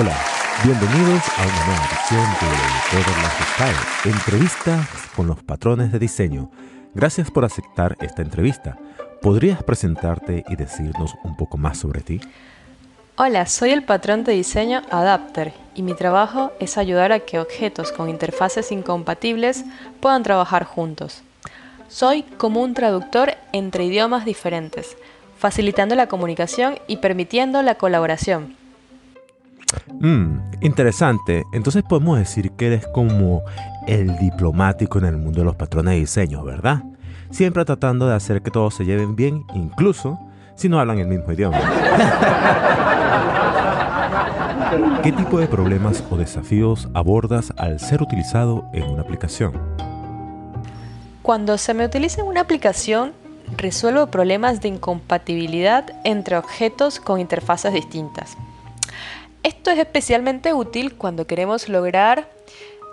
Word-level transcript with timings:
Hola, 0.00 0.16
bienvenidos 0.64 1.22
a 1.36 1.42
una 1.42 1.66
nueva 1.66 1.84
edición 1.84 2.24
de 2.90 3.22
las 3.22 3.34
Style, 3.52 4.14
entrevista 4.14 4.88
con 5.14 5.26
los 5.26 5.42
patrones 5.42 5.92
de 5.92 5.98
diseño. 5.98 6.50
Gracias 6.94 7.30
por 7.30 7.44
aceptar 7.44 7.98
esta 8.00 8.22
entrevista. 8.22 8.78
¿Podrías 9.20 9.62
presentarte 9.62 10.42
y 10.48 10.56
decirnos 10.56 11.14
un 11.22 11.36
poco 11.36 11.58
más 11.58 11.76
sobre 11.76 12.00
ti? 12.00 12.18
Hola, 13.16 13.44
soy 13.44 13.72
el 13.72 13.82
patrón 13.82 14.24
de 14.24 14.32
diseño 14.32 14.80
Adapter 14.90 15.52
y 15.74 15.82
mi 15.82 15.92
trabajo 15.92 16.50
es 16.60 16.78
ayudar 16.78 17.12
a 17.12 17.20
que 17.20 17.38
objetos 17.38 17.92
con 17.92 18.08
interfaces 18.08 18.72
incompatibles 18.72 19.66
puedan 20.00 20.22
trabajar 20.22 20.64
juntos. 20.64 21.20
Soy 21.88 22.22
como 22.22 22.62
un 22.62 22.72
traductor 22.72 23.34
entre 23.52 23.84
idiomas 23.84 24.24
diferentes, 24.24 24.96
facilitando 25.36 25.94
la 25.94 26.06
comunicación 26.06 26.78
y 26.86 26.96
permitiendo 26.96 27.60
la 27.60 27.74
colaboración. 27.74 28.59
Mmm, 30.00 30.38
interesante. 30.60 31.44
Entonces 31.52 31.82
podemos 31.82 32.18
decir 32.18 32.52
que 32.52 32.66
eres 32.66 32.86
como 32.88 33.42
el 33.86 34.16
diplomático 34.18 34.98
en 34.98 35.04
el 35.06 35.16
mundo 35.16 35.40
de 35.40 35.44
los 35.46 35.56
patrones 35.56 35.94
de 35.94 36.00
diseño, 36.00 36.44
¿verdad? 36.44 36.82
Siempre 37.30 37.64
tratando 37.64 38.08
de 38.08 38.14
hacer 38.14 38.42
que 38.42 38.50
todos 38.50 38.74
se 38.74 38.84
lleven 38.84 39.16
bien, 39.16 39.44
incluso 39.54 40.18
si 40.54 40.68
no 40.68 40.80
hablan 40.80 40.98
el 40.98 41.06
mismo 41.06 41.32
idioma. 41.32 41.58
¿Qué 45.02 45.12
tipo 45.12 45.38
de 45.38 45.46
problemas 45.46 46.04
o 46.10 46.16
desafíos 46.16 46.88
abordas 46.94 47.52
al 47.56 47.80
ser 47.80 48.02
utilizado 48.02 48.64
en 48.72 48.84
una 48.84 49.02
aplicación? 49.02 49.52
Cuando 51.22 51.58
se 51.58 51.74
me 51.74 51.84
utiliza 51.84 52.20
en 52.20 52.28
una 52.28 52.42
aplicación, 52.42 53.12
resuelvo 53.56 54.08
problemas 54.08 54.60
de 54.60 54.68
incompatibilidad 54.68 55.86
entre 56.04 56.36
objetos 56.36 57.00
con 57.00 57.20
interfaces 57.20 57.72
distintas. 57.72 58.36
Esto 59.42 59.70
es 59.70 59.78
especialmente 59.78 60.52
útil 60.52 60.96
cuando 60.96 61.26
queremos 61.26 61.68
lograr 61.68 62.28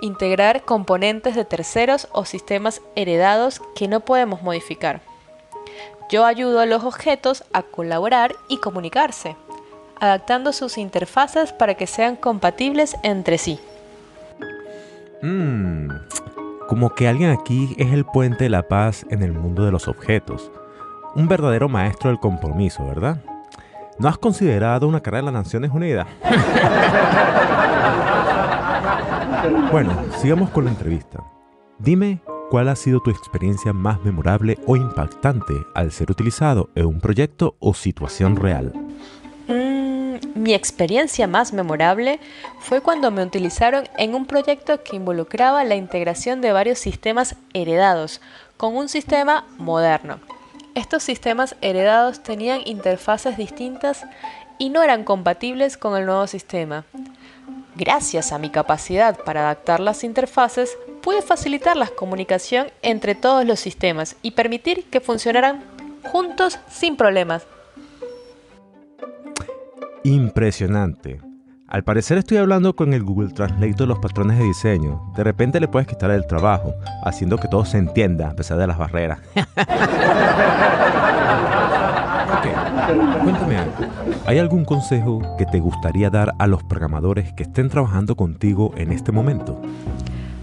integrar 0.00 0.62
componentes 0.62 1.34
de 1.34 1.44
terceros 1.44 2.08
o 2.12 2.24
sistemas 2.24 2.82
heredados 2.94 3.62
que 3.74 3.88
no 3.88 4.00
podemos 4.00 4.42
modificar. 4.42 5.00
Yo 6.10 6.24
ayudo 6.24 6.60
a 6.60 6.66
los 6.66 6.84
objetos 6.84 7.44
a 7.52 7.62
colaborar 7.62 8.34
y 8.48 8.58
comunicarse, 8.58 9.36
adaptando 9.98 10.52
sus 10.52 10.78
interfaces 10.78 11.52
para 11.52 11.74
que 11.74 11.86
sean 11.86 12.16
compatibles 12.16 12.96
entre 13.02 13.38
sí. 13.38 13.58
Mmm, 15.22 15.88
como 16.68 16.94
que 16.94 17.08
alguien 17.08 17.30
aquí 17.30 17.74
es 17.78 17.92
el 17.92 18.04
puente 18.04 18.44
de 18.44 18.50
la 18.50 18.68
paz 18.68 19.04
en 19.10 19.22
el 19.22 19.32
mundo 19.32 19.64
de 19.64 19.72
los 19.72 19.88
objetos. 19.88 20.50
Un 21.14 21.26
verdadero 21.26 21.68
maestro 21.68 22.10
del 22.10 22.20
compromiso, 22.20 22.86
¿verdad? 22.86 23.18
¿No 23.98 24.08
has 24.08 24.18
considerado 24.18 24.86
una 24.86 25.00
carrera 25.00 25.26
de 25.26 25.32
las 25.32 25.44
Naciones 25.44 25.70
Unidas? 25.72 26.06
bueno, 29.72 29.96
sigamos 30.20 30.50
con 30.50 30.66
la 30.66 30.70
entrevista. 30.70 31.24
Dime 31.78 32.20
cuál 32.50 32.68
ha 32.68 32.76
sido 32.76 33.00
tu 33.00 33.10
experiencia 33.10 33.72
más 33.72 34.04
memorable 34.04 34.58
o 34.66 34.76
impactante 34.76 35.54
al 35.74 35.92
ser 35.92 36.10
utilizado 36.10 36.68
en 36.74 36.84
un 36.86 37.00
proyecto 37.00 37.56
o 37.58 37.72
situación 37.72 38.36
real. 38.36 38.74
Mm, 39.48 40.16
mi 40.34 40.52
experiencia 40.52 41.26
más 41.26 41.54
memorable 41.54 42.20
fue 42.60 42.82
cuando 42.82 43.10
me 43.10 43.22
utilizaron 43.22 43.84
en 43.96 44.14
un 44.14 44.26
proyecto 44.26 44.82
que 44.82 44.96
involucraba 44.96 45.64
la 45.64 45.74
integración 45.74 46.42
de 46.42 46.52
varios 46.52 46.78
sistemas 46.78 47.36
heredados 47.54 48.20
con 48.58 48.76
un 48.76 48.90
sistema 48.90 49.46
moderno. 49.56 50.18
Estos 50.76 51.02
sistemas 51.02 51.56
heredados 51.62 52.22
tenían 52.22 52.60
interfaces 52.66 53.38
distintas 53.38 54.04
y 54.58 54.68
no 54.68 54.82
eran 54.82 55.04
compatibles 55.04 55.78
con 55.78 55.96
el 55.96 56.04
nuevo 56.04 56.26
sistema. 56.26 56.84
Gracias 57.76 58.30
a 58.30 58.38
mi 58.38 58.50
capacidad 58.50 59.18
para 59.24 59.40
adaptar 59.40 59.80
las 59.80 60.04
interfaces, 60.04 60.76
pude 61.00 61.22
facilitar 61.22 61.78
la 61.78 61.86
comunicación 61.86 62.66
entre 62.82 63.14
todos 63.14 63.46
los 63.46 63.58
sistemas 63.58 64.16
y 64.20 64.32
permitir 64.32 64.84
que 64.90 65.00
funcionaran 65.00 65.64
juntos 66.12 66.58
sin 66.70 66.98
problemas. 66.98 67.46
Impresionante. 70.04 71.25
Al 71.68 71.82
parecer 71.82 72.16
estoy 72.18 72.36
hablando 72.36 72.76
con 72.76 72.94
el 72.94 73.02
Google 73.02 73.30
Translate 73.30 73.74
de 73.74 73.86
los 73.88 73.98
patrones 73.98 74.38
de 74.38 74.44
diseño. 74.44 75.02
De 75.16 75.24
repente 75.24 75.58
le 75.58 75.66
puedes 75.66 75.88
quitar 75.88 76.12
el 76.12 76.24
trabajo, 76.24 76.72
haciendo 77.02 77.38
que 77.38 77.48
todo 77.48 77.64
se 77.64 77.78
entienda 77.78 78.30
a 78.30 78.36
pesar 78.36 78.56
de 78.58 78.68
las 78.68 78.78
barreras. 78.78 79.18
ok, 79.34 79.44
cuéntame 83.20 83.56
algo. 83.56 83.74
¿Hay 84.26 84.38
algún 84.38 84.64
consejo 84.64 85.20
que 85.36 85.44
te 85.46 85.58
gustaría 85.58 86.08
dar 86.08 86.34
a 86.38 86.46
los 86.46 86.62
programadores 86.62 87.32
que 87.32 87.42
estén 87.42 87.68
trabajando 87.68 88.14
contigo 88.14 88.72
en 88.76 88.92
este 88.92 89.10
momento? 89.10 89.60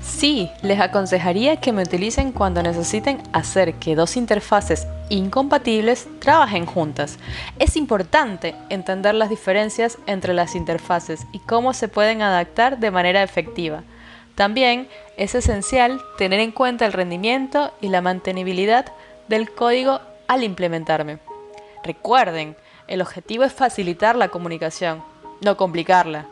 Sí, 0.00 0.50
les 0.62 0.80
aconsejaría 0.80 1.56
que 1.56 1.72
me 1.72 1.82
utilicen 1.82 2.32
cuando 2.32 2.62
necesiten 2.62 3.22
hacer 3.32 3.74
que 3.74 3.96
dos 3.96 4.16
interfaces 4.16 4.86
incompatibles 5.08 6.08
trabajen 6.20 6.66
juntas. 6.66 7.18
Es 7.58 7.76
importante 7.76 8.54
entender 8.68 9.14
las 9.14 9.28
diferencias 9.28 9.98
entre 10.06 10.34
las 10.34 10.54
interfaces 10.54 11.26
y 11.32 11.40
cómo 11.40 11.72
se 11.72 11.88
pueden 11.88 12.22
adaptar 12.22 12.78
de 12.78 12.90
manera 12.90 13.22
efectiva. 13.22 13.82
También 14.34 14.88
es 15.16 15.34
esencial 15.34 16.00
tener 16.16 16.38
en 16.40 16.52
cuenta 16.52 16.86
el 16.86 16.92
rendimiento 16.92 17.72
y 17.80 17.88
la 17.88 18.00
mantenibilidad 18.00 18.92
del 19.26 19.50
código 19.50 20.00
al 20.28 20.44
implementarme. 20.44 21.18
Recuerden, 21.82 22.56
el 22.86 23.02
objetivo 23.02 23.44
es 23.44 23.52
facilitar 23.52 24.14
la 24.14 24.28
comunicación, 24.28 25.02
no 25.40 25.56
complicarla. 25.56 26.26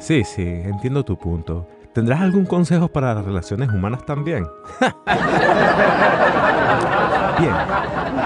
Sí, 0.00 0.24
sí, 0.24 0.42
entiendo 0.42 1.04
tu 1.04 1.16
punto. 1.16 1.66
¿Tendrás 1.92 2.22
algún 2.22 2.46
consejo 2.46 2.88
para 2.88 3.14
las 3.14 3.24
relaciones 3.24 3.68
humanas 3.68 4.06
también? 4.06 4.46
Bien, 7.38 7.54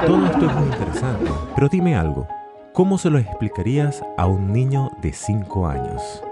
todo 0.06 0.26
esto 0.26 0.46
es 0.46 0.54
muy 0.54 0.68
interesante, 0.68 1.30
pero 1.54 1.68
dime 1.68 1.96
algo. 1.96 2.28
¿Cómo 2.72 2.96
se 2.96 3.10
lo 3.10 3.18
explicarías 3.18 4.04
a 4.16 4.26
un 4.26 4.52
niño 4.52 4.90
de 5.02 5.12
5 5.12 5.66
años? 5.66 6.22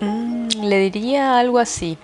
Mm, 0.00 0.48
le 0.62 0.78
diría 0.78 1.38
algo 1.38 1.58
así. 1.58 1.96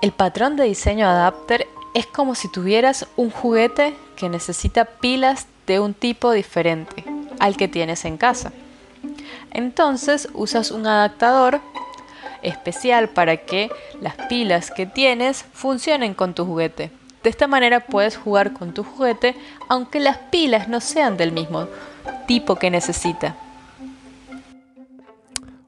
El 0.00 0.12
patrón 0.12 0.54
de 0.56 0.64
diseño 0.64 1.08
adapter 1.08 1.66
es 1.94 2.06
como 2.06 2.36
si 2.36 2.48
tuvieras 2.48 3.08
un 3.16 3.30
juguete 3.30 3.94
que 4.14 4.28
necesita 4.28 4.84
pilas 4.84 5.48
de 5.66 5.80
un 5.80 5.94
tipo 5.94 6.30
diferente 6.30 7.04
al 7.40 7.56
que 7.56 7.66
tienes 7.66 8.04
en 8.04 8.18
casa. 8.18 8.52
Entonces 9.50 10.28
usas 10.34 10.70
un 10.70 10.86
adaptador 10.86 11.60
especial 12.44 13.08
para 13.08 13.38
que 13.38 13.70
las 14.00 14.14
pilas 14.28 14.70
que 14.70 14.86
tienes 14.86 15.44
funcionen 15.52 16.14
con 16.14 16.34
tu 16.34 16.44
juguete. 16.44 16.90
De 17.22 17.30
esta 17.30 17.46
manera 17.46 17.80
puedes 17.80 18.16
jugar 18.16 18.52
con 18.52 18.74
tu 18.74 18.84
juguete 18.84 19.34
aunque 19.68 19.98
las 19.98 20.18
pilas 20.18 20.68
no 20.68 20.80
sean 20.80 21.16
del 21.16 21.32
mismo 21.32 21.68
tipo 22.26 22.56
que 22.56 22.70
necesita. 22.70 23.36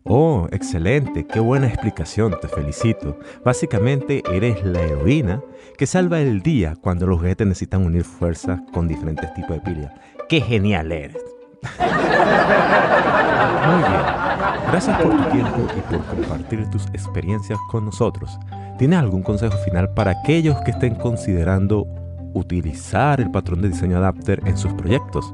Oh, 0.05 0.47
excelente, 0.53 1.27
qué 1.27 1.41
buena 1.41 1.67
explicación, 1.67 2.39
te 2.41 2.47
felicito. 2.47 3.19
Básicamente 3.45 4.23
eres 4.33 4.65
la 4.65 4.81
heroína 4.83 5.43
que 5.77 5.87
salva 5.87 6.21
el 6.21 6.43
día 6.43 6.77
cuando 6.81 7.07
los 7.07 7.19
juguetes 7.19 7.47
necesitan 7.47 7.85
unir 7.85 8.05
fuerzas 8.05 8.61
con 8.73 8.87
diferentes 8.87 9.35
tipos 9.35 9.57
de 9.57 9.61
pilas. 9.63 9.93
¡Qué 10.29 10.41
genial 10.41 10.93
eres! 10.93 11.36
Muy 13.67 13.79
bien. 13.89 14.03
Gracias 14.71 15.01
por 15.01 15.11
tu 15.11 15.31
tiempo 15.31 15.67
y 15.77 15.81
por 15.81 16.05
compartir 16.05 16.71
tus 16.71 16.87
experiencias 16.87 17.59
con 17.71 17.85
nosotros. 17.85 18.39
¿Tienes 18.79 18.99
algún 18.99 19.23
consejo 19.23 19.57
final 19.59 19.91
para 19.95 20.11
aquellos 20.11 20.61
que 20.63 20.73
estén 20.73 20.95
considerando 20.97 21.87
utilizar 22.35 23.21
el 23.21 23.31
patrón 23.31 23.63
de 23.63 23.69
diseño 23.69 23.97
adapter 23.97 24.41
en 24.45 24.59
sus 24.59 24.73
proyectos? 24.75 25.33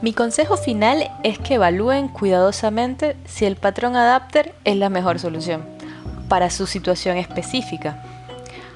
Mi 0.00 0.12
consejo 0.12 0.56
final 0.56 1.10
es 1.22 1.38
que 1.38 1.54
evalúen 1.54 2.08
cuidadosamente 2.08 3.16
si 3.24 3.44
el 3.44 3.56
patrón 3.56 3.96
adapter 3.96 4.54
es 4.64 4.76
la 4.76 4.88
mejor 4.88 5.18
solución 5.18 5.62
para 6.28 6.50
su 6.50 6.66
situación 6.66 7.16
específica. 7.16 8.02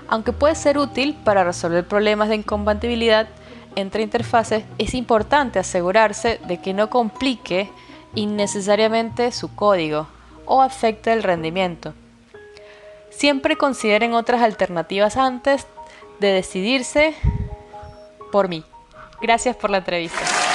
Aunque 0.09 0.33
puede 0.33 0.55
ser 0.55 0.79
útil 0.79 1.17
para 1.25 1.43
resolver 1.43 1.87
problemas 1.87 2.29
de 2.29 2.37
incompatibilidad, 2.37 3.27
entre 3.77 4.03
interfaces, 4.03 4.65
es 4.79 4.95
importante 4.95 5.59
asegurarse 5.59 6.41
de 6.49 6.61
que 6.61 6.75
no 6.75 6.91
complique 6.91 7.71
innecesariamente 8.15 9.31
su 9.31 9.55
código 9.55 10.09
o 10.47 10.63
afecte 10.63 11.13
el 11.13 11.23
rendimiento. 11.23 11.95
Siempre 13.11 13.57
consideren 13.57 14.15
otras 14.15 14.43
alternativas 14.43 15.17
antes 15.17 15.67
de 16.19 16.29
decidirse 16.33 17.15
por 18.33 18.49
mí. 18.49 18.65
Gracias 19.21 19.57
por 19.57 19.71
la 19.71 19.79
entrevista. 19.79 20.46